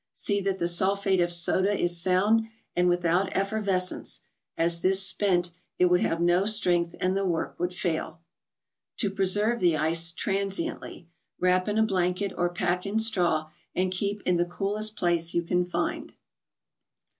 [0.15, 4.21] See that the sulphate of soda is sound and with¬ out effervescence,
[4.57, 8.19] as this "spent," it would have no strength, and the work would fail.
[8.97, 11.07] To Preserve the Ice, transiently:
[11.39, 15.43] Wrap in a blanket, or pack in straw, and keep in the coolest place you
[15.43, 16.15] can find.